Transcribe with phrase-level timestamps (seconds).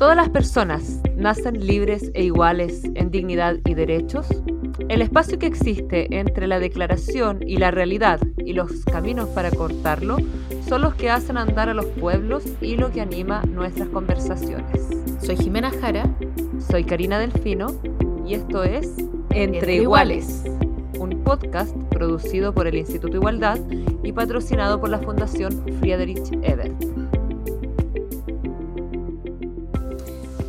[0.00, 4.26] Todas las personas nacen libres e iguales en dignidad y derechos.
[4.88, 10.16] El espacio que existe entre la declaración y la realidad y los caminos para cortarlo
[10.66, 14.88] son los que hacen andar a los pueblos y lo que anima nuestras conversaciones.
[15.20, 16.06] Soy Jimena Jara.
[16.66, 17.66] Soy Karina Delfino
[18.26, 18.90] y esto es
[19.28, 20.44] Entre, iguales,
[20.98, 23.58] un podcast producido por el Instituto Igualdad
[24.02, 26.89] y patrocinado por la Fundación Friedrich Ebert.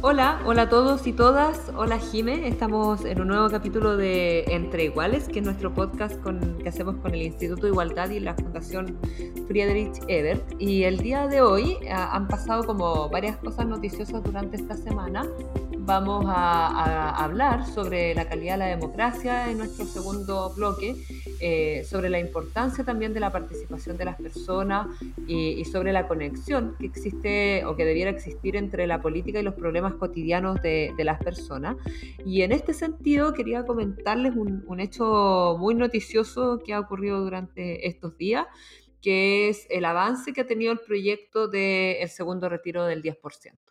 [0.03, 1.71] Hola, hola a todos y todas.
[1.75, 6.15] Hola Jime, estamos en un nuevo capítulo de Entre Iguales, que es nuestro podcast
[6.63, 8.97] que hacemos con el Instituto Igualdad y la Fundación
[9.47, 10.55] Friedrich Ebert.
[10.57, 15.23] Y el día de hoy ah, han pasado como varias cosas noticiosas durante esta semana
[15.85, 20.95] vamos a, hablar sobre la calidad de la democracia en nuestro segundo bloque,
[21.39, 24.87] eh, sobre la importancia también de la participación de las personas
[25.27, 29.55] y, sobre la conexión que existe o que debiera existir entre la política y los
[29.55, 31.77] problemas cotidianos de, las personas.
[32.25, 37.87] Y en este sentido quería comentarles un, un hecho muy noticioso que ha ocurrido durante
[37.87, 38.45] estos días
[39.01, 43.70] que es el avance que ha tenido el proyecto del segundo retiro del 10%.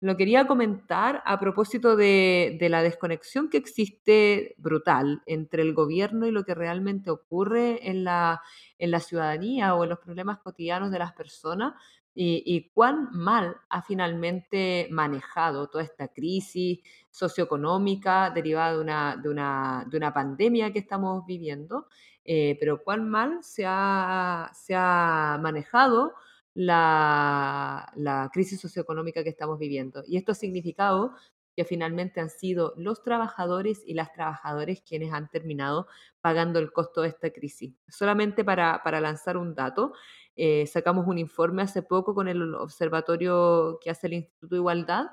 [0.00, 6.30] Lo quería comentar a propósito de, la desconexión que existe brutal entre el gobierno y
[6.30, 8.42] lo que realmente ocurre en la,
[8.78, 11.74] en la ciudadanía o en los problemas cotidianos de las personas
[12.14, 16.78] y, cuán mal ha finalmente manejado toda esta crisis
[17.10, 21.88] socioeconómica derivada de una, de una, de una pandemia que estamos viviendo,
[22.24, 26.14] eh, pero cuán mal se ha, se ha manejado
[26.54, 30.02] la, crisis socioeconómica que estamos viviendo.
[30.06, 31.14] Y esto ha significado
[31.56, 35.86] que finalmente han sido los trabajadores y las trabajadoras quienes han terminado
[36.20, 37.74] pagando el costo de esta crisis.
[37.88, 39.92] Solamente para, lanzar un dato,
[40.36, 45.06] eh, sacamos un informe hace poco con el observatorio que hace el Instituto de Igualdad,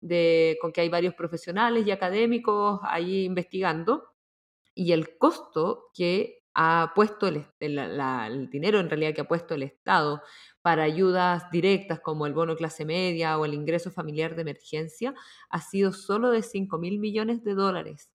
[0.00, 4.10] de, con que hay varios profesionales y académicos ahí investigando,
[4.74, 9.62] y el costo que ha puesto el, el dinero en realidad que ha puesto el
[9.62, 10.22] Estado
[10.62, 15.14] para ayudas directas como el bono clase media o el ingreso familiar de emergencia
[15.48, 18.10] ha sido solo de 5 mil millones de dólares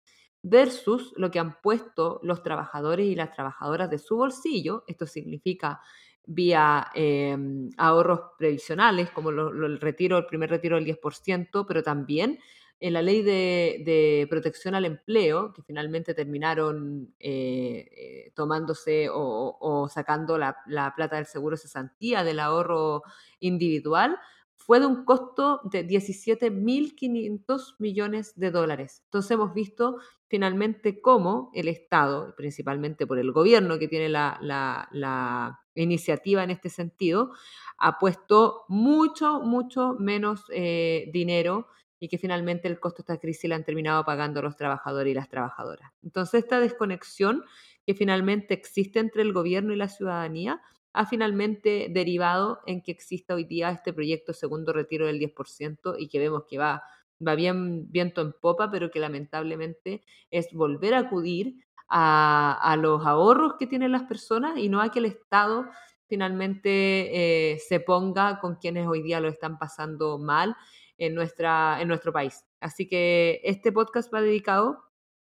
[0.42, 4.84] versus lo que han puesto los trabajadores y las trabajadoras de su bolsillo.
[4.86, 5.80] Esto significa
[6.24, 12.38] vía em, ahorros previsionales, como el retiro, el primer retiro del 10%, pero también
[12.80, 20.38] en la ley de, protección al empleo, que finalmente terminaron eh, eh, tomándose o, sacando
[20.38, 20.56] la,
[20.96, 23.02] plata del seguro de cesantía del ahorro
[23.38, 24.18] individual,
[24.56, 29.02] fue de un costo de 17.500 millones de dólares.
[29.04, 29.98] Entonces hemos visto
[30.28, 37.32] finalmente cómo el Estado, principalmente por el gobierno que tiene la, iniciativa en este sentido,
[37.78, 41.68] ha puesto mucho, mucho menos eh, dinero
[42.00, 45.14] y que finalmente el costo de esta crisis la han terminado pagando los trabajadores y
[45.14, 45.92] las trabajadoras.
[46.02, 47.44] Entonces, esta desconexión
[47.86, 50.60] que finalmente existe entre el gobierno y la ciudadanía
[50.92, 56.08] ha finalmente derivado en que exista hoy día este proyecto segundo retiro del 10% y
[56.08, 56.82] que vemos que va,
[57.26, 63.54] va bien viento en popa, pero que lamentablemente es volver a acudir a, los ahorros
[63.58, 65.66] que tienen las personas y no a que el Estado
[66.06, 70.56] finalmente eh, se ponga con quienes hoy día lo están pasando mal
[71.00, 72.44] en, nuestra, en nuestro país.
[72.60, 74.84] Así que este podcast va dedicado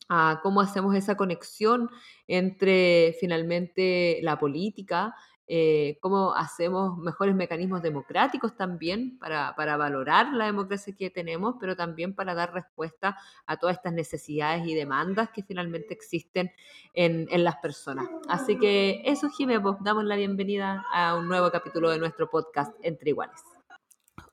[0.10, 1.90] a cómo hacemos esa conexión
[2.28, 5.16] entre finalmente la política,
[5.48, 12.14] eh, cómo hacemos mejores mecanismos democráticos también para, valorar la democracia que tenemos, pero también
[12.14, 16.52] para dar respuesta a todas estas necesidades y demandas que finalmente existen
[16.94, 18.10] en, las personas.
[18.28, 22.74] Así que eso, Jiménez, pues, damos la bienvenida a un nuevo capítulo de nuestro podcast
[22.82, 23.42] Entre Iguales.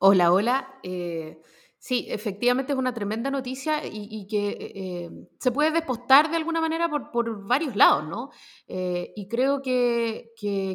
[0.00, 0.78] Hola, hola.
[0.84, 1.42] Eh,
[1.76, 5.10] sí, efectivamente es una tremenda noticia y, que eh,
[5.40, 8.30] se puede despostar de alguna manera por, varios lados, ¿no?
[8.68, 10.30] Eh, y creo que,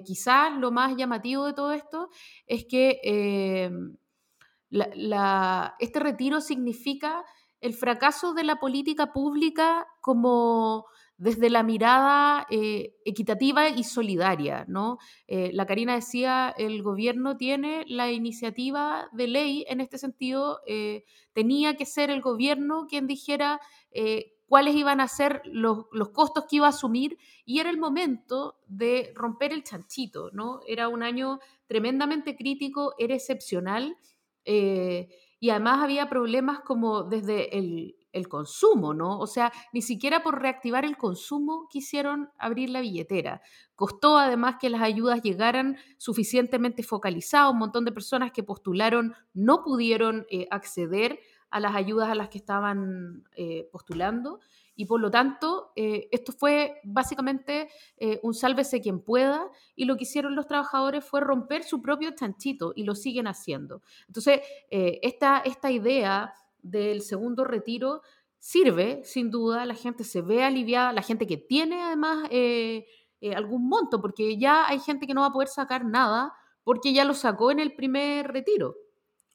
[0.05, 2.09] quizás lo más llamativo de todo esto
[2.45, 2.99] es que
[5.79, 7.23] este retiro significa
[7.61, 10.85] el fracaso de la política pública como
[11.23, 14.65] desde la mirada eh, equitativa y solidaria.
[14.67, 14.97] ¿no?
[15.25, 21.05] Eh, la Karina decía, el gobierno tiene la iniciativa de ley, en este sentido, eh,
[21.31, 23.61] tenía que ser el gobierno quien dijera
[24.47, 29.13] cuáles iban a ser los, costos que iba a asumir y era el momento de
[29.15, 30.59] romper el chanchito, ¿no?
[30.67, 33.95] Era un año tremendamente crítico, era excepcional
[34.45, 39.19] y además había problemas como desde el, el consumo, ¿no?
[39.19, 43.41] O sea, ni siquiera por reactivar el consumo quisieron abrir la billetera.
[43.75, 47.51] Costó además que las ayudas llegaran suficientemente focalizadas.
[47.51, 51.19] Un montón de personas que postularon no pudieron eh, acceder
[51.49, 54.39] a las ayudas a las que estaban eh, postulando.
[54.75, 57.69] Y por lo tanto, eh, esto fue básicamente
[58.23, 62.73] un sálvese quien pueda, y lo que hicieron los trabajadores fue romper su propio chanchito,
[62.75, 63.83] y lo siguen haciendo.
[64.07, 66.33] Entonces, esta, esta idea
[66.63, 68.01] del segundo retiro
[68.39, 72.85] sirve, sin duda, la gente se ve aliviada, la gente que tiene además eh,
[73.21, 76.33] eh, algún monto, porque ya hay gente que no va a poder sacar nada
[76.63, 78.75] porque ya lo sacó en el primer retiro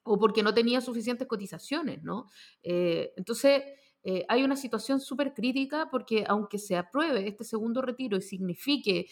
[0.03, 2.27] o porque no tenía suficientes cotizaciones, ¿no?
[2.63, 3.63] Eh, entonces,
[4.29, 9.07] hay una situación súper crítica porque aunque se apruebe este segundo retiro y signifique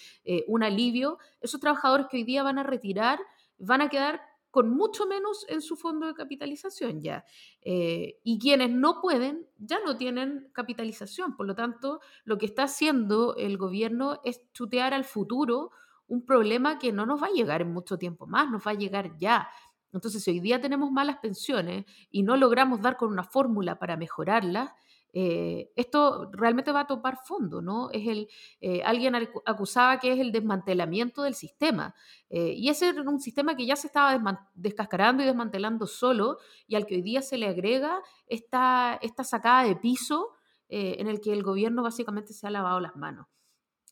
[0.46, 3.18] un alivio, esos trabajadores que hoy día van a retirar
[3.58, 4.20] van a quedar
[4.56, 7.26] con mucho menos en su fondo de capitalización ya.
[7.61, 11.37] Eh, y quienes no pueden ya no tienen capitalización.
[11.37, 15.73] Por lo tanto, lo que está haciendo el gobierno es chutear al futuro
[16.08, 18.76] un problema que no nos va a llegar en mucho tiempo más, nos va a
[18.76, 19.47] llegar ya.
[19.93, 23.99] Entonces, si hoy día tenemos malas pensiones y no logramos dar con una fórmula para
[23.99, 24.70] mejorarlas,
[25.18, 27.88] eh, esto realmente va a topar fondo, ¿no?
[27.90, 28.28] Es el,
[28.60, 29.14] eh, alguien
[29.46, 31.94] acusaba que es el desmantelamiento del sistema.
[32.28, 34.20] Eh, y ese era un sistema que ya se estaba
[34.54, 36.36] descascarando y desmantelando solo,
[36.66, 40.34] y al que hoy día se le agrega esta, esta sacada de piso
[40.68, 43.26] en el que el gobierno básicamente se ha lavado las manos.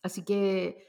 [0.02, 0.88] Así que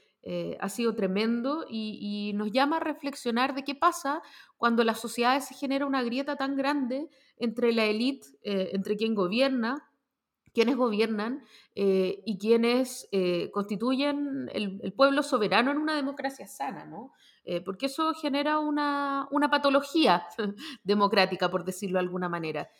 [0.60, 4.20] ha sido tremendo y, y, nos llama a reflexionar de qué pasa
[4.56, 9.85] cuando la sociedad se genera una grieta tan grande entre la élite, entre quien gobierna
[10.56, 11.44] quienes gobiernan
[11.74, 17.12] eh, y quienes eh, constituyen el, pueblo soberano en una democracia sana, ¿no?
[17.44, 20.26] Eh, porque eso genera una, patología
[20.82, 22.70] democrática, por decirlo de alguna manera.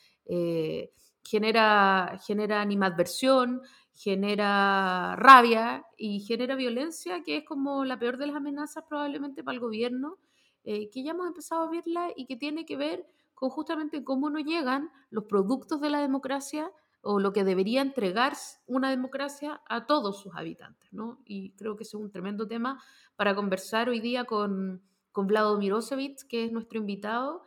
[1.23, 3.61] genera, genera animadversión,
[3.93, 9.57] genera rabia y genera violencia, que es como la peor de las amenazas probablemente para
[9.57, 10.17] el gobierno,
[10.65, 14.39] que ya hemos empezado a verla y que tiene que ver con justamente cómo no
[14.39, 16.73] llegan los productos de la democracia
[17.07, 18.35] o lo que debería entregar
[18.67, 20.93] una democracia a todos sus habitantes.
[20.93, 21.21] ¿no?
[21.25, 22.83] Y creo que es un tremendo tema
[23.15, 24.83] para conversar hoy día con,
[25.13, 27.43] con Vlado Mirosevic, que es nuestro invitado,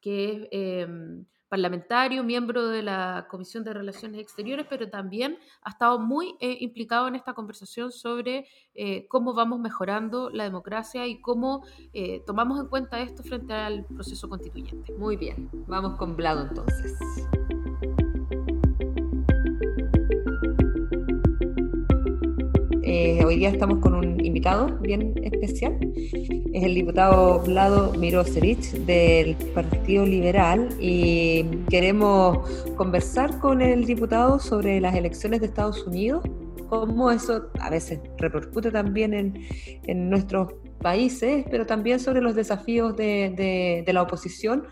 [0.00, 5.98] que es em, parlamentario, miembro de la Comisión de Relaciones Exteriores, pero también ha estado
[5.98, 11.64] muy eh, implicado en esta conversación sobre eh, cómo vamos mejorando la democracia y cómo
[11.92, 14.94] eh, tomamos en cuenta esto frente al proceso constituyente.
[14.94, 16.96] Muy bien, vamos con Vlado entonces.
[22.92, 25.78] Eh, hoy día estamos con un invitado bien especial.
[26.52, 32.38] Es el diputado Vlado Mirosevic del Partido Liberal y queremos
[32.74, 36.24] conversar con el diputado sobre las elecciones de Estados Unidos,
[36.68, 39.46] cómo eso a veces repercute también en,
[39.86, 44.64] en nuestros países, pero también sobre los desafíos de, de, de la oposición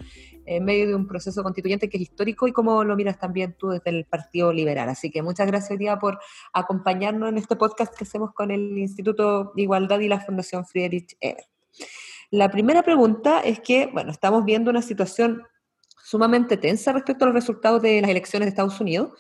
[0.49, 3.69] en medio de un proceso constituyente que es histórico y cómo lo miras también tú
[3.69, 4.89] desde el Partido Liberal.
[4.89, 6.19] Así que muchas gracias hoy día por
[6.53, 11.17] acompañarnos en este podcast que hacemos con el Instituto de Igualdad y la Fundación Friedrich
[11.21, 11.47] Ebert.
[12.31, 15.43] La primera pregunta es que, bueno, estamos viendo una situación
[16.03, 19.11] sumamente tensa respecto a los resultados de las elecciones de Estados Unidos.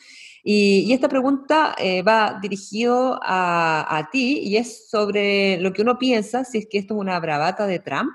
[0.42, 5.98] Y, esta pregunta eh, va dirigido a, a, ti y es sobre lo que uno
[5.98, 8.12] piensa, si es que esto es una bravata de Trump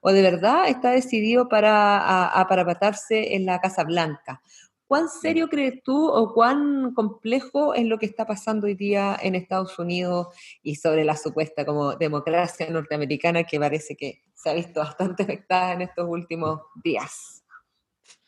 [0.00, 4.42] o de verdad está decidido para aparapatarse en la Casa Blanca.
[4.86, 9.34] ¿Cuán serio crees tú o cuán complejo es lo que está pasando hoy día en
[9.34, 10.26] Estados Unidos
[10.62, 15.72] y sobre la supuesta como democracia norteamericana que parece que se ha visto bastante afectada
[15.72, 17.42] en estos últimos días?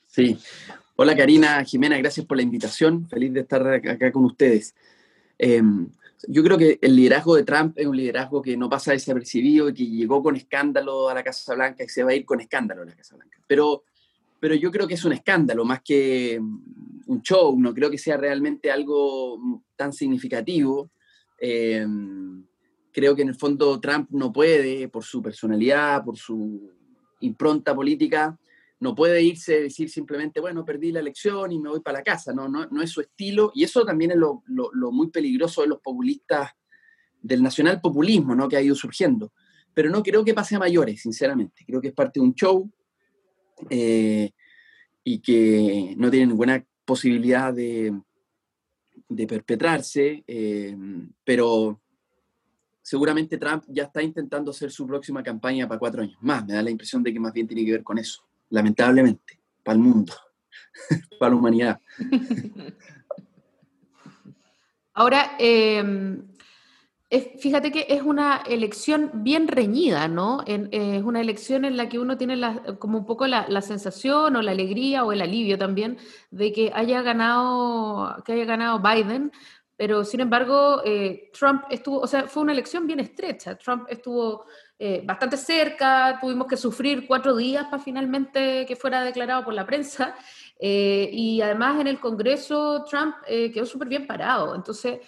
[0.07, 0.39] Sí.
[0.97, 3.09] Hola Karina, Jimena, gracias por la invitación.
[3.09, 4.77] Feliz de estar acá con ustedes.
[5.37, 5.89] Em,
[6.29, 9.75] yo creo que el liderazgo de Trump es un liderazgo que no pasa desapercibido y
[9.75, 12.83] que llegó con escándalo a la Casa Blanca y se va a ir con escándalo
[12.83, 13.41] a la Casa Blanca.
[13.45, 13.83] Pero,
[14.39, 18.17] pero yo creo que es un escándalo más que un show, no creo que sea
[18.17, 19.41] realmente algo
[19.75, 20.93] tan significativo.
[21.41, 21.85] Eh,
[22.93, 26.71] creo que en el fondo Trump no puede, por su personalidad, por su
[27.19, 28.39] impronta política,
[28.85, 32.05] no puede irse a decir simplemente, bueno, perdí la elección y me voy para la
[32.05, 34.43] casa, no, no, es su estilo, y eso también es lo,
[34.93, 36.50] muy peligroso de los populistas,
[37.23, 38.47] del nacional populismo, ¿no?
[38.47, 39.33] que ha ido surgiendo.
[39.73, 42.71] Pero no creo que pase a mayores, sinceramente, creo que es parte de un show
[43.71, 44.31] eh,
[45.03, 47.99] y que no tiene ninguna posibilidad de,
[49.09, 50.76] de perpetrarse, eh,
[51.25, 51.81] pero
[52.83, 56.45] seguramente Trump ya está intentando hacer su próxima campaña para cuatro años más.
[56.45, 59.75] Me da la impresión de que más bien tiene que ver con eso lamentablemente, para
[59.75, 60.15] el mundo,
[61.19, 61.81] para la humanidad.
[64.95, 66.23] Ahora, em,
[67.41, 70.45] fíjate que es una elección bien reñida, ¿no?
[70.47, 72.41] es una elección en la que uno tiene
[72.79, 75.99] como un poco la, sensación o la alegría o el alivio también
[76.31, 79.33] de que haya ganado, que haya ganado Biden,
[79.77, 83.57] pero sin embargo, eh, Trump estuvo, o sea, fue una elección bien estrecha.
[83.57, 84.45] Trump estuvo
[84.78, 89.66] eh, bastante cerca, tuvimos que sufrir cuatro días para finalmente que fuera declarado por la
[89.66, 90.14] prensa.
[90.59, 94.54] Eh, y además en el Congreso Trump quedó súper bien parado.
[94.54, 95.00] Entonces,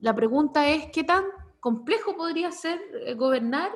[0.00, 1.24] la pregunta es, ¿qué tan
[1.60, 2.80] complejo podría ser
[3.16, 3.70] gobernar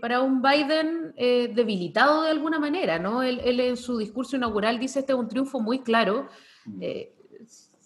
[0.00, 2.98] para un Biden debilitado de alguna manera?
[2.98, 3.22] ¿no?
[3.22, 6.28] Él, en su discurso inaugural dice, este es un triunfo muy claro.
[6.66, 6.82] Mm.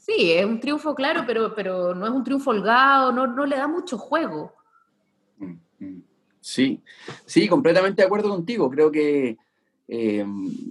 [0.09, 3.57] Sí, es un triunfo, claro, pero, pero no es un triunfo holgado, no, no le
[3.57, 4.58] da mucho juego.
[6.49, 6.83] Sí,
[7.27, 8.71] sí, completamente de acuerdo contigo.
[8.71, 9.37] Creo que
[9.87, 10.25] eh,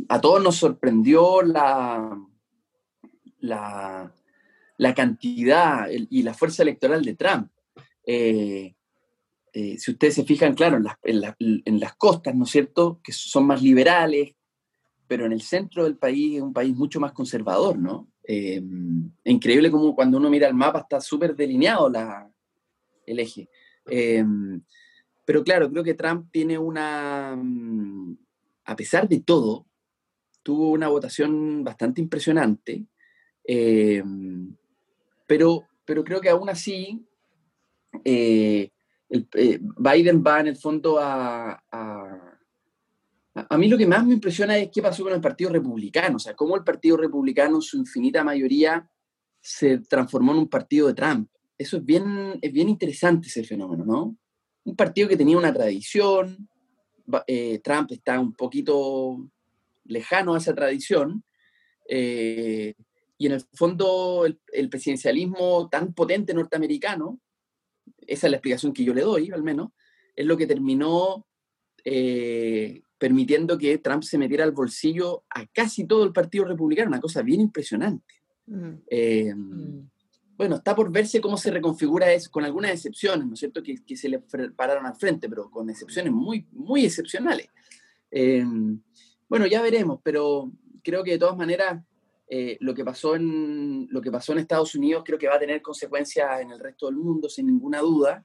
[0.10, 2.20] a todos nos sorprendió la,
[3.42, 7.52] la, cantidad y la fuerza electoral de Trump.
[8.08, 8.74] Eh,
[9.54, 13.62] eh, si ustedes se fijan, claro, en las, costas, ¿no es cierto?, que son más
[13.62, 14.34] liberales,
[15.08, 18.08] pero en el centro del país es un país mucho más conservador, ¿no?
[19.26, 22.28] Increíble como cuando uno mira el mapa está súper delineado la,
[23.06, 23.48] el eje.
[25.28, 27.38] Eh, pero claro, creo que Trump tiene una,
[28.66, 29.68] a pesar de todo,
[30.42, 32.88] tuvo una votación bastante impresionante,
[33.44, 34.04] eh,
[35.28, 37.06] pero, pero creo que aún así
[38.04, 38.72] Biden
[40.26, 41.62] va en el fondo a
[43.50, 46.20] a mí lo que más me impresiona es qué pasó con el Partido Republicano, o
[46.20, 48.90] sea, cómo el Partido Republicano, su infinita mayoría,
[49.40, 51.30] se transformó en un partido de Trump.
[51.58, 54.18] Eso es bien, es bien interesante ese fenómeno, ¿no?
[54.68, 56.50] Un partido que tenía una tradición,
[57.26, 59.18] eh, Trump está un poquito
[59.86, 61.24] lejano a esa tradición,
[61.88, 62.74] eh,
[63.18, 67.22] y en el fondo el, presidencialismo tan potente norteamericano,
[68.06, 69.70] esa es la explicación que yo le doy, al menos,
[70.14, 71.26] es lo que terminó
[71.86, 77.00] eh, permitiendo que Trump se metiera al bolsillo a casi todo el Partido Republicano, una
[77.00, 78.16] cosa bien impresionante.
[78.48, 78.80] Mm.
[79.34, 79.90] Mm.
[80.38, 83.84] Bueno, está por verse cómo se reconfigura eso, con algunas excepciones, ¿no es cierto?, que,
[83.84, 84.20] que se le
[84.56, 87.50] pararon al frente, pero con excepciones muy, muy excepcionales.
[88.12, 88.46] Eh,
[89.28, 90.52] bueno, ya veremos, pero
[90.84, 91.84] creo que de todas maneras
[92.30, 95.40] eh, lo, que pasó en, lo que pasó en Estados Unidos creo que va a
[95.40, 98.24] tener consecuencias en el resto del mundo, sin ninguna duda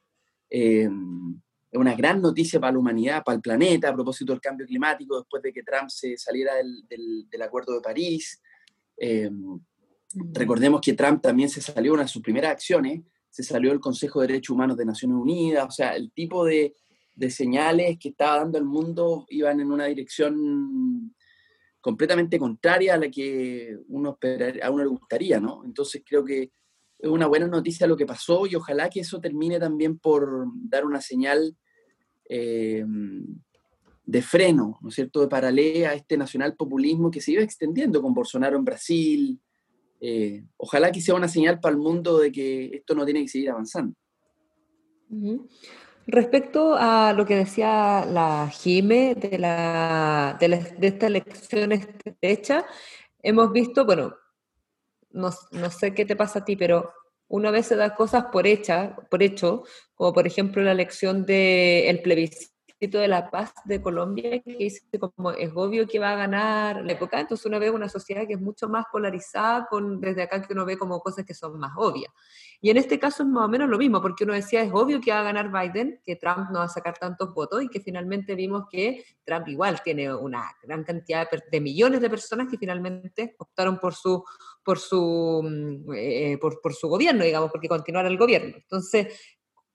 [1.72, 5.16] es una gran noticia para la humanidad, para el planeta, a propósito del cambio climático,
[5.16, 8.42] después de que Trump se saliera del, del, Acuerdo de París.
[8.98, 9.58] Em,
[10.32, 14.20] recordemos que Trump también se salió, una de sus primeras acciones, se salió del Consejo
[14.20, 16.74] de Derechos Humanos de Naciones Unidas, o sea, el tipo de,
[17.14, 21.14] de señales que estaba dando el mundo iban en una dirección
[21.80, 24.18] completamente contraria a la que uno
[24.62, 25.64] a uno le gustaría, ¿no?
[25.64, 26.52] Entonces creo que
[26.98, 30.84] es una buena noticia lo que pasó y ojalá que eso termine también por dar
[30.84, 31.56] una señal
[32.28, 32.84] eh,
[34.04, 38.00] de freno, ¿no es cierto?, de paralelo a este nacional populismo que se iba extendiendo
[38.00, 39.40] con Bolsonaro en Brasil.
[40.04, 43.28] Eh, ojalá que sea una señal para el mundo de que esto no tiene que
[43.28, 43.94] seguir avanzando.
[46.08, 52.66] Respecto a lo que decía la Jime de, la, de, de esta elección estrecha,
[53.22, 54.16] hemos visto, bueno,
[55.10, 56.92] no, no, sé qué te pasa a ti, pero
[57.28, 59.62] una vez se da cosas por, hecha, por hecho,
[59.94, 62.51] como por ejemplo la elección del plebiscito
[62.88, 66.92] de la paz de Colombia, que dice como es obvio que va a ganar la
[66.92, 70.52] época, entonces uno ve una sociedad que es mucho más polarizada, con, desde acá que
[70.52, 72.12] uno ve como cosas que son más obvias.
[72.60, 75.00] Y en este caso es más o menos lo mismo, porque uno decía, es obvio
[75.00, 77.80] que va a ganar Biden, que Trump no va a sacar tantos votos, y que
[77.80, 83.34] finalmente vimos que Trump igual tiene una gran cantidad de millones de personas que finalmente
[83.38, 84.24] optaron por su
[84.64, 88.54] por su, mm, eh, por, por, su gobierno, digamos, porque continuara el gobierno.
[88.56, 89.08] Entonces,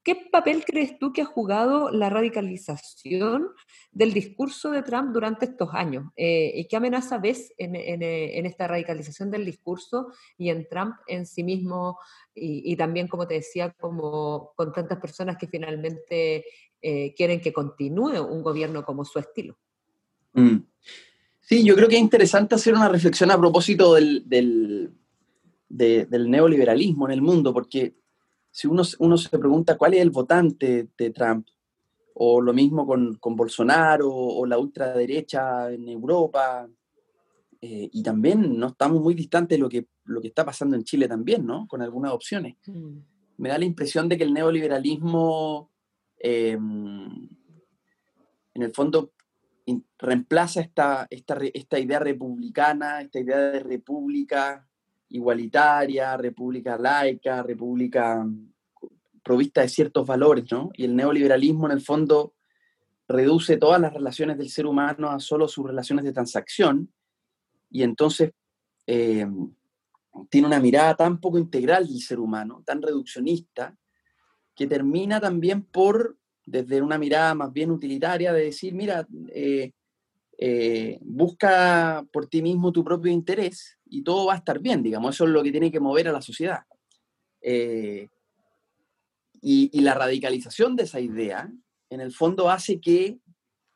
[0.08, 3.50] ¿qué papel crees tú que ha jugado la radicalización
[3.92, 6.06] del discurso de Trump durante estos años?
[6.16, 11.44] Eh, ¿Y qué amenaza ves en, esta radicalización del discurso y en Trump en sí
[11.44, 12.00] mismo?
[12.34, 16.46] Y, también, como te decía, como con tantas personas que finalmente
[16.82, 19.58] eh, quieren que continúe un gobierno como su estilo.
[20.32, 20.60] Mm.
[21.42, 24.94] Sí, yo creo que es interesante hacer una reflexión a propósito del,
[25.70, 27.98] neoliberalismo en el mundo, porque
[28.58, 31.48] si uno, uno, se pregunta cuál es el votante de Trump,
[32.16, 36.68] o lo mismo con, con Bolsonaro, o la ultraderecha en Europa,
[37.62, 40.84] eh, y también no estamos muy distantes de lo que, lo que está pasando en
[40.84, 41.68] Chile también, ¿no?
[41.68, 42.56] Con algunas opciones.
[42.66, 42.98] Mm.
[43.38, 45.70] Me da la impresión de que el neoliberalismo,
[46.18, 47.30] em,
[48.56, 49.12] en el fondo,
[50.00, 54.67] reemplaza esta, esta, esta idea republicana, esta idea de república,
[55.10, 58.54] igualitaria, república laica, república mm,
[59.24, 60.72] provista de ciertos valores, ¿no?
[60.74, 62.34] Y el neoliberalismo en el fondo
[63.08, 66.92] reduce todas las relaciones del ser humano a solo sus relaciones de transacción
[67.70, 68.32] y entonces
[68.86, 69.28] eh,
[70.30, 73.78] tiene una mirada tan poco integral del ser humano, tan reduccionista,
[74.56, 79.72] que termina también por, desde una mirada más bien utilitaria, de decir, mira, eh,
[80.40, 85.15] eh, busca por ti mismo tu propio interés y todo va a estar bien, digamos,
[85.15, 86.62] eso es lo que tiene que mover a la sociedad.
[87.41, 88.08] Eh,
[89.41, 91.51] y, la radicalización de esa idea,
[91.89, 93.20] en el fondo, hace que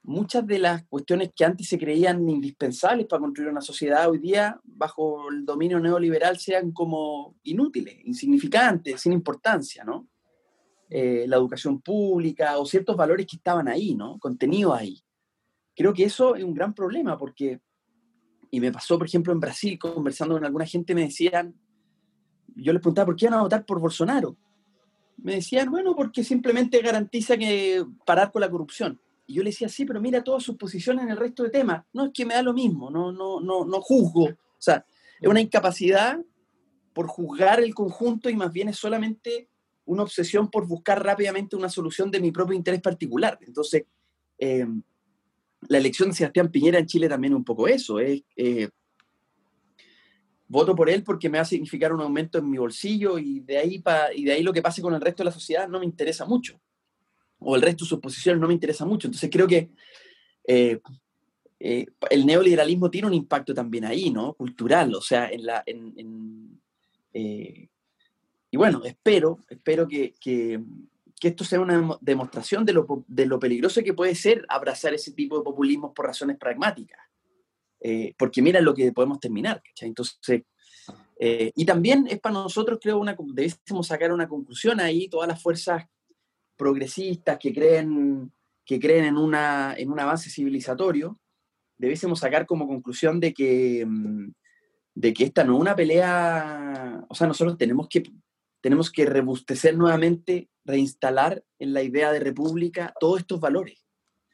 [0.03, 4.60] muchas de las cuestiones que antes se creían indispensables para construir una sociedad hoy día,
[4.63, 10.08] bajo el dominio neoliberal, sean como inútiles, insignificantes, sin importancia, ¿no?
[10.89, 14.20] Eh, la educación pública o ciertos valores que estaban ahí, ¿no?
[14.20, 15.01] Contenidos ahí.
[15.74, 17.62] Creo que eso es un gran problema porque,
[18.51, 21.55] y me pasó, por ejemplo, en Brasil, conversando con alguna gente, me decían,
[22.53, 24.36] yo les preguntaba, ¿por qué van a votar por Bolsonaro?
[25.17, 29.00] Me decían, bueno, porque simplemente garantiza que parar con la corrupción.
[29.25, 31.86] Y yo le decía, sí, pero mira todas sus posiciones en el resto de temas.
[31.93, 34.25] No, es que me da lo mismo, no, no, no, no juzgo.
[34.25, 34.86] O sea,
[35.22, 36.20] es una incapacidad
[36.93, 39.48] por juzgar el conjunto y más bien es solamente
[39.86, 43.39] una obsesión por buscar rápidamente una solución de mi propio interés particular.
[43.41, 43.86] Entonces,
[44.38, 44.67] eh,
[45.68, 48.00] la elección de Sebastián Piñera en Chile también es un poco eso.
[48.00, 48.70] Es, eh,
[50.48, 53.58] voto por él porque me va a significar un aumento en mi bolsillo y de,
[53.58, 55.80] ahí pa, y de ahí lo que pase con el resto de la sociedad no
[55.80, 56.60] me interesa mucho.
[57.39, 59.08] O el resto de sus posiciones no me interesa mucho.
[59.08, 59.70] Entonces creo que
[60.46, 60.80] eh,
[61.60, 64.34] eh, el neoliberalismo tiene un impacto también ahí, ¿no?
[64.34, 65.63] Cultural, o sea, en la...
[65.65, 66.60] En,
[67.13, 70.62] y bueno, espero, espero que, que
[71.30, 75.38] esto sea una demostración de lo, de lo, peligroso que puede ser abrazar ese tipo
[75.38, 77.00] de populismo por razones pragmáticas.
[77.80, 79.90] Eh, porque mira lo que podemos terminar, ¿cachai?
[79.90, 80.44] Entonces,
[81.20, 85.42] eh, y también es para nosotros, creo, una, debemos sacar una conclusión ahí, todas las
[85.42, 85.86] fuerzas
[86.56, 88.32] progresistas que creen,
[88.66, 91.20] que creen en, una, en un avance civilizatorio,
[91.78, 94.32] debiésemos sacar como conclusión de que, mm,
[94.94, 98.03] de que esta no es una pelea, o sea, nosotros tenemos que
[98.62, 103.86] tenemos que rebustecer nuevamente, reinstalar en la idea de república todos estos valores.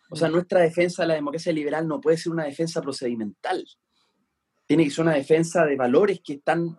[0.10, 3.66] O sea, nuestra defensa de la democracia liberal no puede ser una defensa procedimental.
[4.66, 6.78] Tiene que ser una defensa de valores que están,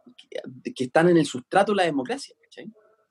[0.74, 2.34] que están en el sustrato de la democracia.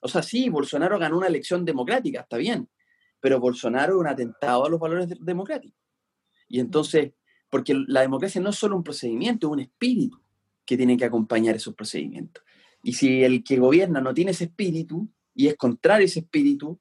[0.00, 2.68] O sea, sí, Bolsonaro ganó una elección democrática, está bien,
[3.20, 5.78] pero Bolsonaro es un atentado a los valores democráticos.
[6.46, 7.12] Y entonces,
[7.50, 10.22] porque la democracia no es solo un procedimiento, es un espíritu
[10.64, 12.44] que tiene que acompañar esos procedimientos.
[12.88, 16.78] Y si el que gobierna no tiene ese espíritu y es contrario a ese espíritu,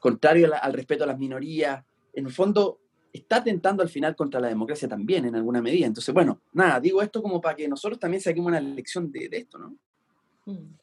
[0.00, 2.80] contrario al, respeto a las minorías, en el fondo
[3.12, 5.86] está atentando al final contra la democracia también en alguna medida.
[5.86, 9.58] Entonces, bueno, nada, digo esto como para que nosotros también saquemos una lección de, esto,
[9.58, 9.76] ¿no?
[10.46, 10.78] Mm.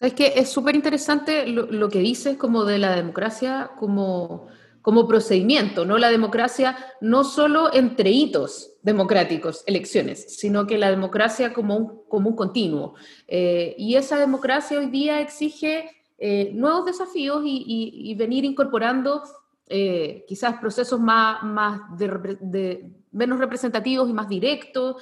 [0.00, 4.48] Sabes que es súper interesante lo, lo, que dices como de la democracia como
[4.82, 5.98] como procedimiento, ¿no?
[5.98, 12.30] La democracia no solo entre hitos democráticos, elecciones, sino que la democracia como un, como
[12.30, 12.94] un continuo.
[13.28, 19.22] Eh, y esa democracia hoy día exige eh, nuevos desafíos y, venir incorporando
[19.66, 24.96] eh, quizás procesos más, más de, menos representativos y más directos,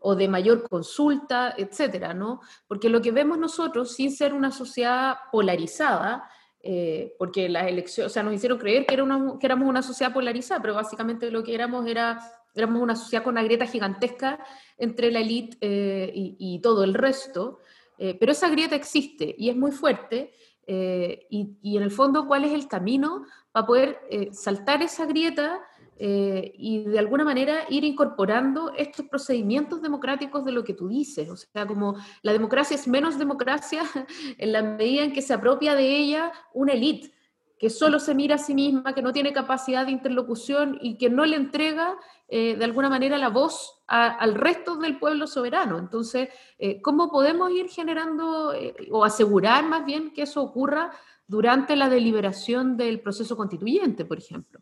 [0.00, 2.40] o de mayor consulta, etcétera, ¿no?
[2.66, 8.12] Porque lo que vemos nosotros, sin ser una sociedad polarizada, eh, porque las elecciones, o
[8.12, 11.44] sea, nos hicieron creer que, era una, que éramos una sociedad polarizada, pero básicamente lo
[11.44, 12.18] que éramos era,
[12.54, 14.44] éramos una sociedad con una grieta gigantesca
[14.76, 17.60] entre la élite eh, y, todo el resto,
[17.96, 20.32] eh, pero esa grieta existe y es muy fuerte,
[20.70, 24.00] y, y, en el fondo, ¿cuál es el camino para poder
[24.32, 25.62] saltar esa grieta?
[26.00, 31.28] Eh, y de alguna manera ir incorporando estos procedimientos democráticos de lo que tú dices.
[31.28, 33.82] O sea, como la democracia es menos democracia
[34.38, 37.12] en la medida en que se apropia de ella una élite
[37.58, 41.10] que solo se mira a sí misma, que no tiene capacidad de interlocución y que
[41.10, 41.96] no le entrega
[42.28, 45.76] eh, de alguna manera la voz al resto del pueblo soberano.
[45.76, 46.28] Entonces,
[46.60, 48.52] eh, ¿cómo podemos ir generando
[48.92, 50.92] o asegurar más bien que eso ocurra
[51.26, 54.60] durante la deliberación del proceso constituyente, por ejemplo?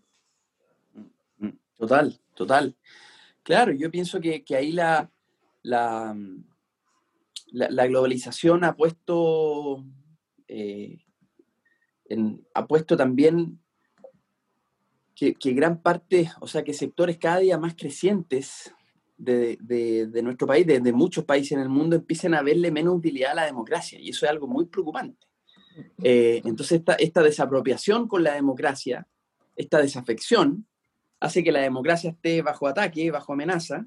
[1.78, 2.76] Total, total.
[3.42, 5.10] Claro, yo pienso que, ahí la,
[5.62, 6.16] la,
[7.52, 9.84] la, globalización ha puesto,
[10.48, 10.98] eh,
[12.54, 13.60] ha puesto también
[15.14, 18.74] que, gran parte, o sea, que sectores cada día más crecientes
[19.16, 19.58] de,
[20.22, 23.46] nuestro país, de, muchos países en el mundo, empiecen a verle menos utilidad a la
[23.46, 23.98] democracia.
[24.00, 25.26] Y eso es algo muy preocupante.
[26.02, 29.06] Eh, entonces, esta, esta desapropiación con la democracia,
[29.54, 30.66] esta desafección,
[31.20, 33.86] hace que la democracia esté bajo ataque, bajo amenaza,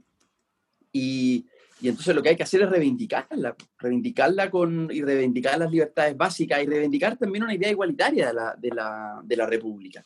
[0.92, 1.46] y,
[1.82, 6.16] Y entonces lo que hay que hacer es reivindicarla, reivindicarla con, y reivindicar las libertades
[6.18, 10.06] básicas y reivindicar también una idea igualitaria de la, de la, de la República.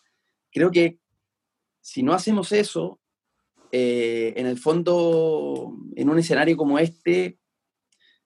[0.52, 1.00] Creo que
[1.82, 3.00] si no hacemos eso,
[3.72, 7.40] eh, en el fondo, en un escenario como este,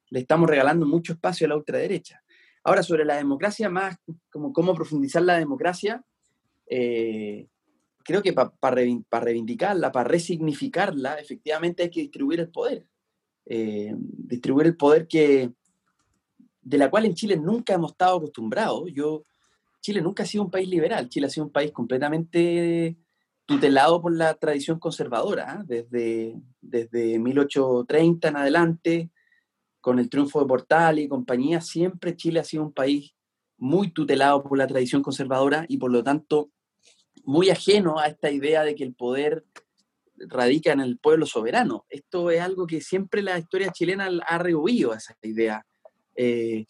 [0.10, 2.22] le estamos regalando mucho espacio a la ultraderecha.
[2.64, 3.98] Ahora, sobre la democracia, más
[4.30, 6.04] como cómo profundizar la democracia,
[6.70, 7.48] eh,
[8.08, 8.76] creo que para
[9.26, 12.86] reivindicarla, para resignificarla, efectivamente hay que distribuir el poder.
[13.46, 15.52] Eh, distribuir el poder que,
[16.62, 18.90] de la cual en Chile nunca hemos estado acostumbrados.
[18.94, 19.26] Yo,
[19.82, 22.98] Chile nunca ha sido un país liberal, Chile ha sido un país completamente
[23.46, 25.64] tutelado por la tradición conservadora, ¿ah?
[25.68, 29.12] desde, desde 1830 en adelante,
[29.82, 33.14] con el triunfo de Portal y compañía, siempre Chile ha sido un país
[33.58, 36.52] muy tutelado por la tradición conservadora y por lo tanto
[37.28, 39.44] muy ajeno a esta idea de que el poder
[40.16, 41.86] radica en el pueblo soberano.
[41.90, 45.66] Esto es algo que siempre la historia chilena ha rehuido, esa idea.
[46.16, 46.66] Eh,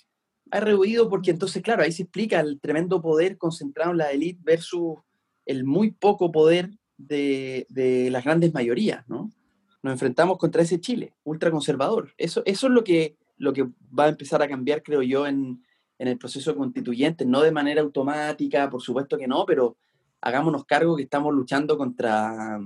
[0.50, 4.42] ha rehuido porque entonces, claro, ahí se explica el tremendo poder concentrado en la élite
[4.44, 4.98] versus
[5.46, 7.68] el muy poco poder de,
[8.12, 9.30] las grandes mayorías, ¿no?
[9.84, 12.14] Nos enfrentamos contra ese Chile, ultraconservador.
[12.18, 13.68] Eso, eso es lo que, lo que
[13.98, 15.64] va a empezar a cambiar, creo yo, en,
[16.00, 19.78] en el proceso constituyente, no de manera automática, por supuesto que no, pero
[20.22, 22.60] hagámonos cargo que estamos luchando contra,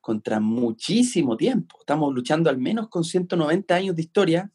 [0.00, 1.76] contra muchísimo tiempo.
[1.80, 4.50] Estamos luchando al menos con 190 años de historia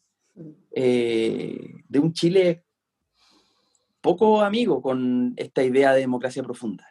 [0.72, 2.64] eh, de un Chile
[4.00, 6.86] poco amigo con esta idea de democracia profunda.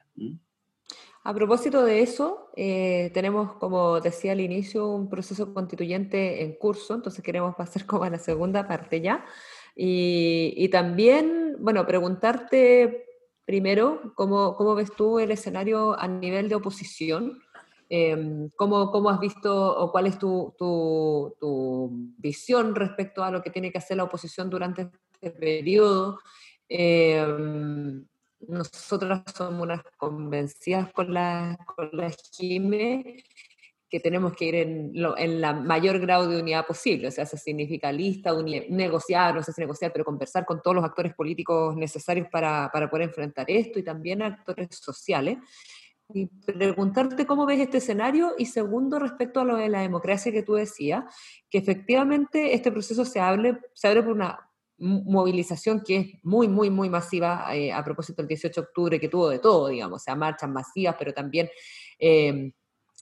[1.23, 6.93] A propósito de eso, eh, tenemos, como decía al inicio, un proceso constituyente en curso,
[6.93, 9.25] entonces queremos pasar como a la segunda parte ya.
[9.75, 13.05] Y, y también, bueno, preguntarte
[13.45, 17.39] primero, ¿cómo, ¿cómo, ves tú el escenario a nivel de oposición?
[17.89, 23.51] Eh, ¿cómo, ¿cómo, has visto o cuál es tu, tu, visión respecto a lo que
[23.51, 26.19] tiene que hacer la oposición durante este periodo?
[26.67, 27.25] Eh,
[28.47, 33.23] nosotras somos unas convencidas con la, con la GIME
[33.89, 37.23] que tenemos que ir en, lo, en la mayor grado de unidad posible, o sea,
[37.23, 38.33] eso significa lista,
[38.69, 42.89] negociar, no sé si negociar, pero conversar con todos los actores políticos necesarios para, para
[42.89, 45.37] poder enfrentar esto y también actores sociales.
[46.13, 50.43] Y preguntarte cómo ves este escenario y segundo, respecto a lo de la democracia que
[50.43, 51.03] tú decías,
[51.49, 54.39] que efectivamente este proceso se, hable, se abre por una
[54.77, 59.09] movilización que es muy, muy, muy masiva eh, a propósito del 18 de octubre, que
[59.09, 61.49] tuvo de todo, digamos, o sea, marchas masivas, pero también...
[61.99, 62.51] Eh,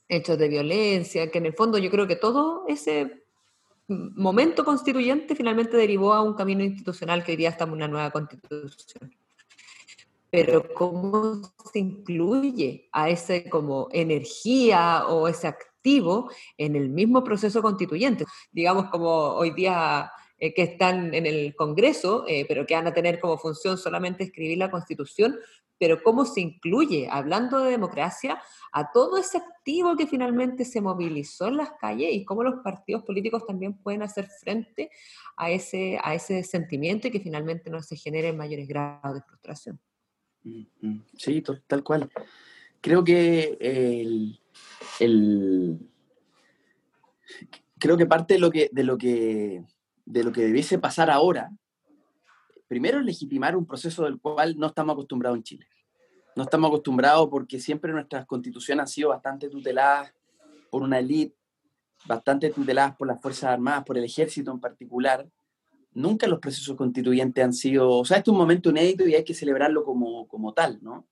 [0.08, 3.24] hechos de violencia, que en el fondo yo creo que todo ese
[3.86, 8.10] momento constituyente finalmente derivó a un camino institucional que hoy día estamos en una nueva
[8.10, 9.14] constitución.
[10.30, 11.40] Pero cómo
[11.72, 18.24] se incluye a ese como energía o ese activo en el mismo proceso constituyente.
[18.50, 22.94] Digamos como hoy día eh, que están en el Congreso, eh, pero que van a
[22.94, 25.38] tener como función solamente escribir la constitución,
[25.84, 28.40] pero cómo se incluye, hablando de democracia,
[28.72, 33.02] a todo ese activo que finalmente se movilizó en las calles y cómo los partidos
[33.02, 34.90] políticos también pueden hacer frente
[35.36, 39.78] a ese, a ese sentimiento y que finalmente no se genere mayores grados de frustración.
[41.18, 42.08] Sí, tal cual.
[42.80, 44.40] Creo que el,
[47.78, 49.62] creo que parte de lo que, de lo que,
[50.06, 51.50] de lo que debiese pasar ahora
[52.66, 55.66] primero legitimar un proceso del cual no estamos acostumbrados en Chile.
[56.36, 60.12] No estamos acostumbrados porque siempre nuestras constituciones han sido bastante tuteladas
[60.70, 61.36] por una élite,
[62.06, 65.26] bastante tuteladas por las Fuerzas Armadas, por el ejército en particular.
[65.92, 69.24] Nunca los procesos constituyentes han sido, o sea, este es un momento inédito y hay
[69.24, 71.06] que celebrarlo como, como tal, ¿no?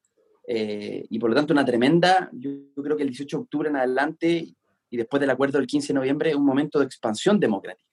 [0.47, 2.51] Eh, y por lo tanto una tremenda, yo,
[2.83, 4.55] creo que el 18 de octubre en adelante
[4.91, 7.89] y después del acuerdo del 15 de noviembre es un momento de expansión democrática.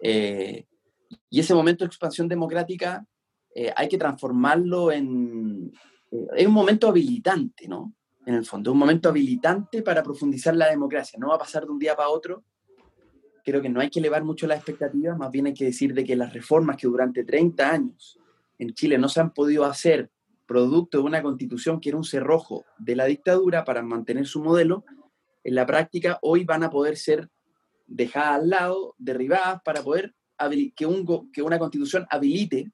[0.00, 0.66] Eh,
[1.28, 3.06] y ese momento de expansión democrática
[3.54, 5.72] eh, hay que transformarlo en...
[6.36, 7.94] Es un momento habilitante, ¿no?
[8.26, 11.18] En el fondo, un momento habilitante para profundizar la democracia.
[11.18, 12.44] No va a pasar de un día para otro.
[13.44, 16.04] Creo que no hay que elevar mucho las expectativas, más bien hay que decir de
[16.04, 18.18] que las reformas que durante 30 años
[18.58, 20.10] en Chile no se han podido hacer
[20.46, 24.84] producto de una constitución que era un cerrojo de la dictadura para mantener su modelo,
[25.42, 27.30] en la práctica hoy van a poder ser
[27.86, 30.14] dejadas al lado, derribadas, para poder
[30.76, 30.88] que,
[31.32, 32.70] que una constitución habilite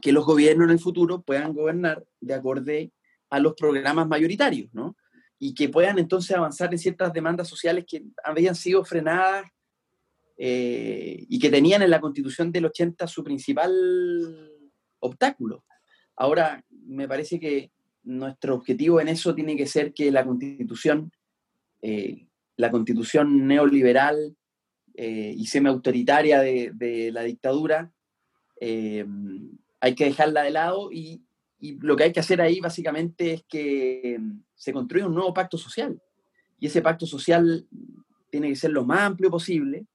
[0.00, 2.72] que los gobiernos en el futuro puedan gobernar de acuerdo
[3.30, 4.96] a los programas mayoritarios, ¿no?
[5.38, 9.46] Y que puedan entonces avanzar en ciertas demandas sociales que habían sido frenadas
[10.36, 13.72] eh, y que tenían en la constitución del 80 su principal
[15.00, 15.64] obstáculo.
[16.16, 17.70] Ahora, me parece que
[18.04, 21.12] nuestro objetivo en eso tiene que ser que la constitución,
[21.82, 22.26] eh,
[22.56, 24.36] la constitución neoliberal,
[24.96, 27.92] eh, y semi-autoritaria de, la dictadura,
[29.84, 31.22] hay que dejarla de lado y,
[31.80, 34.20] lo que hay que hacer ahí básicamente es que
[34.54, 35.98] se construya un nuevo pacto social.
[36.58, 37.66] Y ese pacto social
[38.28, 39.86] tiene que ser lo más amplio posible.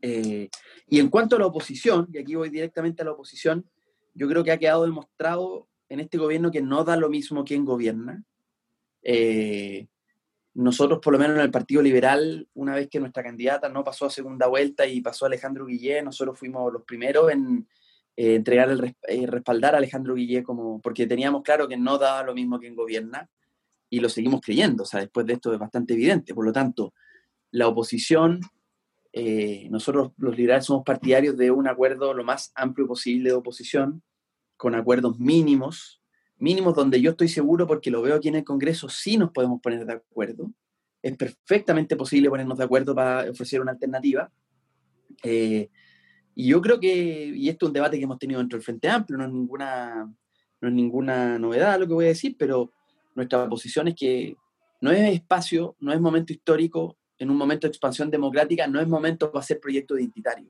[0.00, 0.48] Eh,
[0.86, 3.68] y en cuanto a la oposición, y aquí voy directamente a la oposición,
[4.14, 7.66] yo creo que ha quedado demostrado en este gobierno que no da lo mismo quien
[7.66, 8.24] gobierna.
[9.02, 9.88] Eh,
[10.54, 14.06] nosotros, por lo menos en el Partido Liberal, una vez que nuestra candidata no pasó
[14.06, 17.68] a segunda vuelta y pasó Alejandro Guillé, nosotros fuimos los primeros en
[18.20, 22.24] eh, entregar el eh, respaldar a Alejandro Guillé como, porque teníamos claro que no daba
[22.24, 23.30] lo mismo quien gobierna
[23.88, 26.34] y lo seguimos creyendo, o sea, después de esto es bastante evidente.
[26.34, 26.92] Por lo tanto,
[27.52, 28.40] la oposición,
[29.70, 34.02] nosotros los liberales somos partidarios de un acuerdo lo más amplio posible de oposición,
[34.56, 36.02] con acuerdos mínimos,
[36.38, 39.60] mínimos donde yo estoy seguro, porque lo veo aquí en el Congreso, sí nos podemos
[39.60, 40.52] poner de acuerdo.
[41.02, 44.30] Es perfectamente posible ponernos de acuerdo para ofrecer una alternativa.
[45.22, 45.70] Eh,
[46.38, 48.88] y yo creo que, y esto es un debate que hemos tenido dentro del Frente
[48.88, 50.14] Amplio, no es ninguna,
[50.60, 52.72] no es ninguna novedad lo que voy a decir, pero
[53.14, 54.36] nuestra posición es que
[54.80, 58.86] no es espacio, no es momento histórico, en un momento de expansión democrática, no es
[58.86, 60.48] momento para hacer proyecto identitario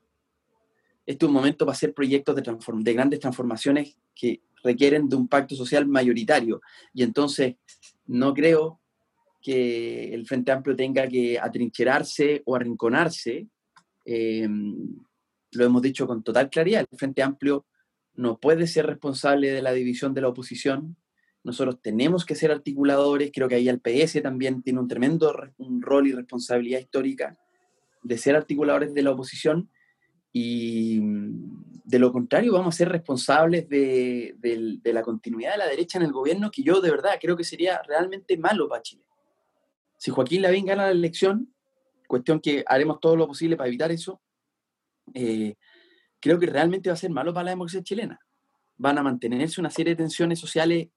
[1.09, 5.27] este es un momento para hacer proyectos de, de grandes transformaciones que requieren de un
[5.27, 6.61] pacto social mayoritario.
[6.93, 7.57] Y entonces
[8.07, 8.79] no creo
[9.41, 13.47] que el Frente Amplio tenga que atrincherarse o arrinconarse.
[14.05, 14.99] Em,
[15.53, 17.67] lo hemos dicho con total claridad, el Frente Amplio
[18.15, 20.97] no puede ser responsable de la división de la oposición.
[21.45, 25.81] Nosotros tenemos que ser articuladores, creo que ahí el PS también tiene un tremendo un
[25.81, 27.39] rol y responsabilidad histórica
[28.03, 29.71] de ser articuladores de la oposición
[30.33, 34.37] y mm, de lo contrario vamos a ser responsables de,
[34.85, 37.81] la continuidad de la derecha en el gobierno, que yo de verdad creo que sería
[37.87, 39.05] realmente malo para Chile.
[39.97, 41.53] Si Joaquín Lavín gana la elección,
[42.07, 44.21] cuestión que haremos todo lo posible para evitar eso,
[45.15, 45.57] eh,
[46.21, 48.21] creo que realmente va a ser malo para la democracia chilena.
[48.77, 50.89] Van a mantenerse una serie de tensiones sociales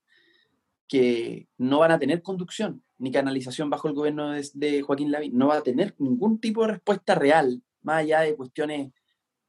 [0.88, 5.38] que no van a tener conducción ni canalización bajo el gobierno de, Joaquín Lavín.
[5.38, 8.92] No va a tener ningún tipo de respuesta real, más allá de cuestiones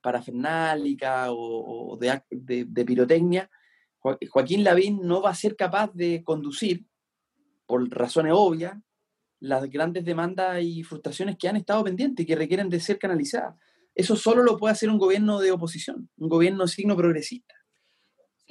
[0.00, 3.48] parafernálica o, de, pirotecnia,
[4.02, 6.84] Joaquín Lavín no va a ser capaz de conducir,
[7.66, 8.76] por razones obvias,
[9.38, 13.56] las grandes demandas y frustraciones que han estado pendientes y que requieren de ser canalizadas.
[13.94, 17.54] Eso solo lo puede hacer un gobierno de oposición, un gobierno signo progresista.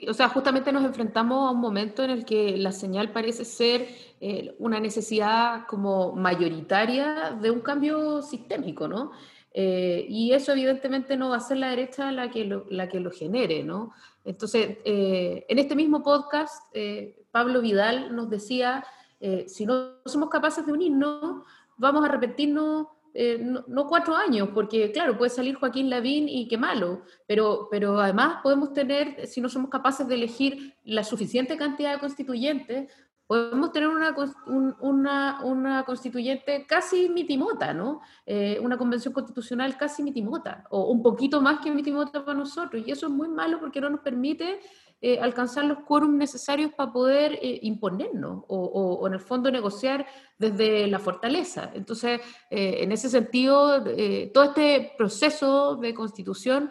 [0.08, 3.88] O sea, justamente nos enfrentamos a un momento en el que la señal parece ser
[4.20, 9.12] eh, una necesidad como mayoritaria de un cambio sistémico, ¿no?
[9.54, 13.00] Eh, y eso evidentemente no va a ser la derecha la que lo, la que
[13.00, 13.92] lo genere, ¿no?
[14.24, 18.84] Entonces, eh, en este mismo podcast, eh, Pablo Vidal nos decía,
[19.46, 21.44] si no somos capaces de unirnos,
[21.78, 22.88] vamos a repetirnos
[23.68, 28.38] no, cuatro años, porque claro, puede salir Joaquín Lavín y qué malo, pero, pero además
[28.42, 32.92] podemos tener, si no somos capaces de elegir la suficiente cantidad de constituyentes,
[33.32, 34.14] podemos tener una,
[34.82, 38.02] una, una constituyente casi mitimota, ¿no?
[38.26, 42.92] Eh, una convención constitucional casi mitimota, o un poquito más que mitimota para nosotros, y
[42.92, 44.60] eso es muy malo porque no nos permite
[45.02, 50.06] eh, alcanzar los quórums necesarios para poder eh, imponernos o, o, en el fondo negociar
[50.38, 51.72] desde la fortaleza.
[51.74, 53.84] Entonces, en ese sentido,
[54.34, 56.70] todo este proceso de constitución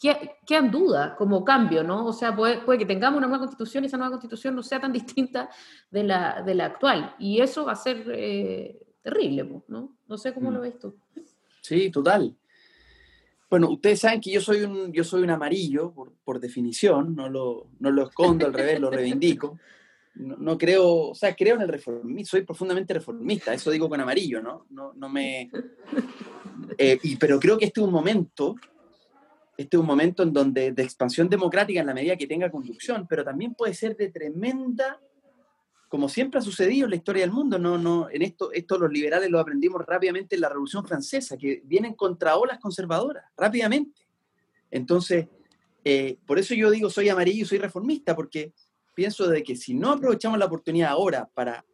[0.00, 2.06] queda en duda como cambio, ¿no?
[2.06, 4.80] O sea, puede, puede, que tengamos una nueva constitución y esa nueva constitución no sea
[4.80, 5.50] tan distinta
[5.90, 7.14] de la, de la actual.
[7.18, 9.96] Y eso va a ser eh, terrible, ¿no?
[10.08, 10.62] No sé cómo lo mm.
[10.62, 10.96] ves tú.
[11.60, 12.34] Sí, total.
[13.50, 17.28] Bueno, ustedes saben que yo soy un, yo soy un amarillo, por, por definición, no
[17.28, 19.58] lo, no lo escondo, al revés, lo reivindico.
[20.14, 24.00] No, no, creo, o sea, creo en el reformismo, soy profundamente reformista, eso digo con
[24.00, 24.66] amarillo, ¿no?
[24.70, 25.50] No, no me...
[26.78, 28.54] Eh, y, pero creo que este es un momento
[29.60, 33.06] este es un momento en donde de expansión democrática en la medida que tenga conducción,
[33.06, 34.98] pero también puede ser de tremenda,
[35.90, 38.92] como siempre ha sucedido en la historia del mundo, no, no, en esto, esto los
[38.92, 44.00] liberales lo aprendimos rápidamente en la Revolución Francesa, que vienen contra olas conservadoras, rápidamente.
[44.70, 45.26] Entonces,
[45.84, 48.52] eh, por eso yo digo soy amarillo y soy reformista, porque
[48.94, 51.64] pienso de que si no aprovechamos la oportunidad ahora para,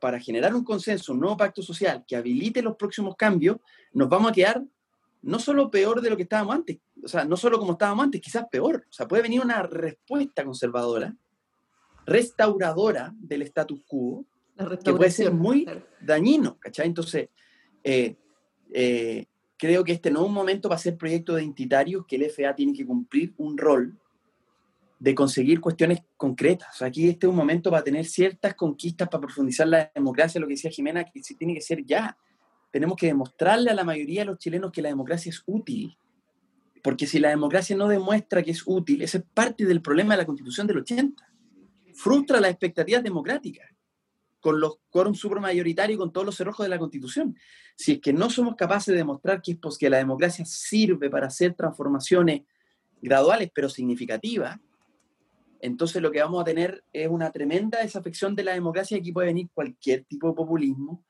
[0.00, 3.58] para generar un consenso, un nuevo pacto social que habilite los próximos cambios,
[3.92, 4.60] nos vamos a quedar
[5.20, 8.20] no solo peor de lo que estábamos antes, o sea, no solo como estábamos antes,
[8.20, 8.84] quizás peor.
[8.90, 11.14] O sea, puede venir una respuesta conservadora,
[12.06, 14.24] restauradora del status quo,
[14.84, 15.66] que puede ser muy
[16.00, 16.86] dañino, ¿cachai?
[16.86, 17.28] Entonces,
[17.82, 18.16] eh,
[18.72, 22.54] eh, creo que este no es un momento para hacer proyectos identitarios, que el FA
[22.54, 23.98] tiene que cumplir un rol
[24.98, 26.68] de conseguir cuestiones concretas.
[26.74, 30.40] O sea, aquí este es un momento para tener ciertas conquistas, para profundizar la democracia,
[30.40, 32.16] lo que decía Jimena, que tiene que ser ya
[32.72, 35.96] tenemos que demostrarle a la mayoría de los chilenos que la democracia es útil.
[36.82, 40.22] Porque si la democracia no demuestra que es útil, ese es parte del problema de
[40.22, 41.22] la constitución del 80.
[41.94, 43.68] Frustra las expectativas democráticas
[44.40, 47.36] con los quórum supramayoritarios y con todos los cerrojos de la constitución.
[47.76, 51.28] Si es que no somos capaces de demostrar que, pues, que la democracia sirve para
[51.28, 52.42] hacer transformaciones
[53.00, 54.58] graduales pero significativas,
[55.60, 59.12] entonces lo que vamos a tener es una tremenda desafección de la democracia y aquí
[59.12, 61.04] puede venir cualquier tipo de populismo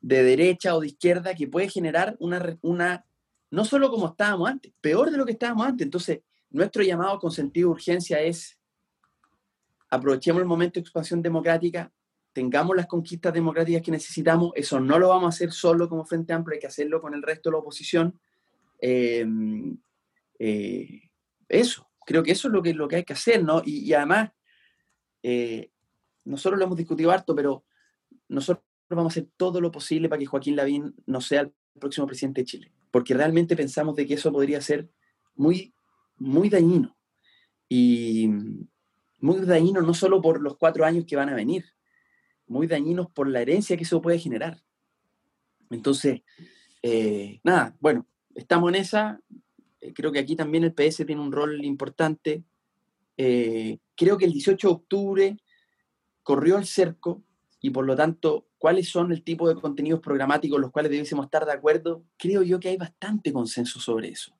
[0.00, 3.04] de derecha o de izquierda que puede generar una, una
[3.50, 5.84] no solo como estábamos antes, peor de lo que estábamos antes.
[5.84, 6.20] Entonces,
[6.50, 8.55] nuestro llamado con sentido de urgencia es
[9.90, 11.92] aprovechemos el momento de expansión democrática,
[12.32, 16.32] tengamos las conquistas democráticas que necesitamos, eso no lo vamos a hacer solo como Frente
[16.32, 18.18] Amplio, hay que hacerlo con el resto de la oposición.
[18.78, 19.76] Em,
[20.38, 21.00] eh,
[21.48, 23.62] eso, creo que eso es lo que, lo que hay que hacer, ¿no?
[23.64, 24.32] Y, además,
[25.22, 25.70] eh,
[26.24, 27.64] nosotros lo hemos discutido harto, pero
[28.28, 32.06] nosotros vamos a hacer todo lo posible para que Joaquín Lavín no sea el próximo
[32.06, 34.90] presidente de Chile, porque realmente pensamos de que eso podría ser
[35.34, 35.72] muy,
[36.18, 36.96] muy dañino.
[37.68, 38.28] Y
[39.26, 41.64] muy dañino no solo por los cuatro años que van a venir,
[42.46, 44.62] muy dañinos por la herencia que eso puede generar.
[45.68, 46.22] Entonces,
[46.80, 49.20] eh, nada, bueno, estamos en esa.
[49.80, 52.44] Eh, creo que aquí también el PS tiene un rol importante.
[53.16, 55.36] Eh, creo que el 18 de octubre
[56.22, 57.24] corrió el cerco
[57.60, 61.44] y por lo tanto, ¿cuáles son el tipo de contenidos programáticos los cuales debiésemos estar
[61.44, 62.04] de acuerdo?
[62.16, 64.35] Creo yo que hay bastante consenso sobre eso.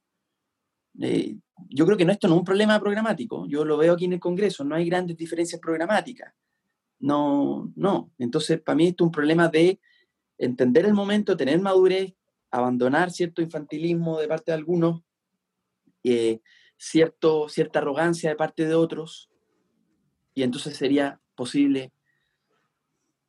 [0.99, 4.15] Yo creo que no, esto no es un problema programático, yo lo veo aquí en
[4.15, 6.33] el Congreso, no hay grandes diferencias programáticas.
[6.99, 8.11] No, no.
[8.19, 9.81] Entonces, para mí esto es un problema de
[10.39, 12.15] entender el momento, tener madurez,
[12.51, 15.03] abandonar cierto infantilismo de parte de algunos,
[16.05, 16.41] eh,
[16.79, 19.31] cierto, cierta arrogancia de parte de otros,
[20.35, 21.93] y entonces sería posible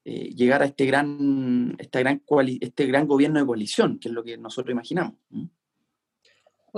[0.05, 2.21] eh, llegar a este gran, esta gran
[2.61, 5.15] este gran gobierno de coalición, que es lo que nosotros imaginamos.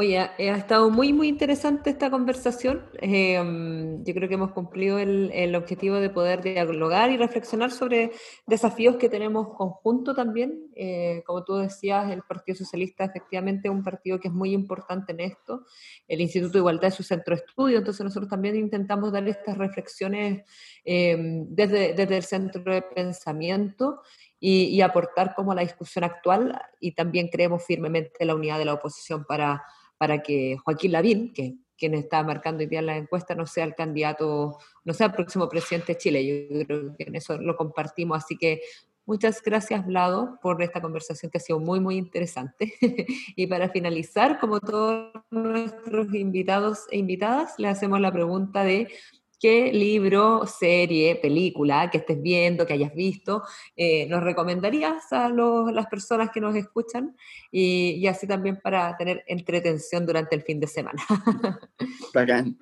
[0.01, 2.89] Oye, ha estado muy, muy interesante esta conversación.
[3.01, 8.11] Em, yo creo que hemos cumplido el, objetivo de poder dialogar y reflexionar sobre
[8.47, 10.71] desafíos que tenemos conjunto también.
[10.73, 15.11] Eh, como tú decías, el Partido Socialista efectivamente es un partido que es muy importante
[15.11, 15.65] en esto.
[16.07, 19.57] El Instituto de Igualdad es su centro de estudio, entonces nosotros también intentamos dar estas
[19.57, 20.45] reflexiones
[20.85, 23.99] em, desde, desde el centro de pensamiento
[24.39, 28.73] y, aportar como la discusión actual y también creemos firmemente en la unidad de la
[28.73, 29.61] oposición para
[29.99, 33.75] para que Joaquín Lavín, que quien está marcando hoy día la encuesta, no sea el
[33.75, 36.25] candidato, no sea el próximo presidente de Chile.
[36.25, 38.17] Yo creo que en eso lo compartimos.
[38.17, 38.61] Así que
[39.05, 42.73] muchas gracias, Vlado, por esta conversación que ha sido muy, muy interesante.
[43.35, 48.89] y para finalizar, como todos nuestros invitados e invitadas, le hacemos la pregunta de
[49.39, 53.41] ¿Qué libro, serie, película que estés viendo, que hayas visto,
[53.73, 57.15] eh, nos recomendarías a las personas que nos escuchan?
[57.49, 61.01] Y, así también para tener entretención durante el fin de semana.
[62.13, 62.59] Bacán.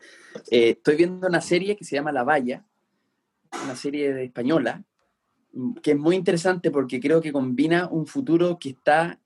[0.51, 2.63] Eh, estoy viendo una serie que se llama La Valla,
[3.63, 4.83] una serie de española,
[5.53, 9.19] mm, que es muy interesante porque creo que combina un futuro que está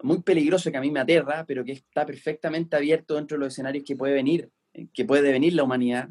[0.00, 3.52] muy peligroso, que a mí me aterra, pero que está perfectamente abierto dentro de los
[3.52, 6.08] escenarios que puede venir, eh, que puede venir la humanidad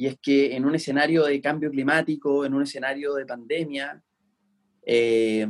[0.00, 4.02] y es que en un escenario de cambio climático, en un escenario de pandemia
[4.86, 5.46] eh,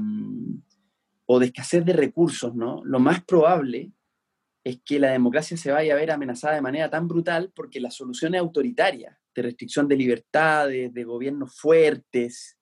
[1.24, 2.82] o de escasez de recursos, ¿no?
[2.84, 3.92] lo más probable
[4.64, 7.94] es que la democracia se vaya a ver amenazada de manera tan brutal porque las
[7.94, 12.58] soluciones autoritarias de restricción de libertades, de gobiernos fuertes,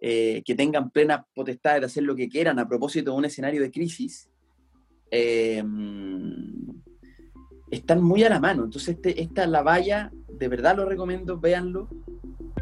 [0.00, 3.62] eh, que tengan plena potestad de hacer lo que quieran a propósito de un escenario
[3.62, 4.28] de crisis,
[5.12, 5.62] eh,
[7.70, 8.64] están muy a la mano.
[8.64, 11.88] Entonces, este, esta la valla de verdad lo recomiendo, véanlo,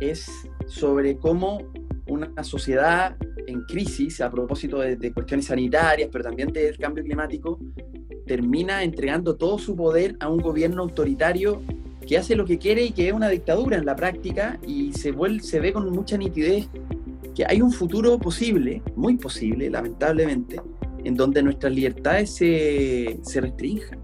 [0.00, 0.30] es
[0.66, 1.72] sobre cómo
[2.06, 7.58] una sociedad en crisis, a propósito de, cuestiones sanitarias, pero también del cambio climático,
[8.26, 11.62] termina entregando todo su poder a un gobierno autoritario
[12.06, 15.12] que hace lo que quiere y que es una dictadura en la práctica y se,
[15.12, 16.68] ve con mucha nitidez
[17.34, 20.60] que hay un futuro posible, muy posible, lamentablemente,
[21.04, 24.01] en donde nuestras libertades se, se restrinjan.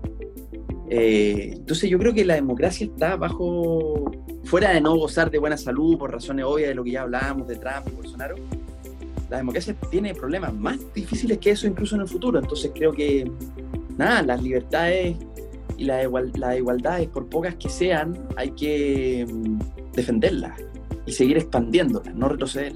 [0.91, 4.11] Eh, entonces yo creo que la democracia está bajo,
[4.45, 7.47] fuera de no gozar de buena salud por razones obvias de lo que ya hablábamos
[7.49, 8.37] de Trump y Bolsonaro,
[9.29, 12.39] la democracia tiene problemas más difíciles que eso incluso en el futuro.
[12.39, 13.31] Entonces creo que,
[13.97, 15.17] nada, las libertades
[15.77, 16.05] y las
[16.57, 19.59] igualdades, por pocas que sean, hay que mm,
[19.93, 20.59] defenderlas
[21.07, 22.73] y seguir expandiéndolas, no retroceder.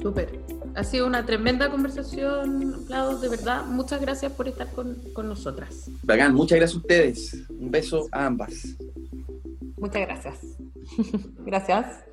[0.00, 0.51] Súper.
[0.74, 3.66] Ha sido una tremenda conversación, Vlado, de verdad.
[3.66, 5.90] Muchas gracias por estar con, con nosotras.
[6.02, 7.36] Bacán, muchas gracias a ustedes.
[7.50, 8.76] Un beso a ambas.
[9.76, 10.38] Muchas gracias.
[11.44, 12.11] gracias.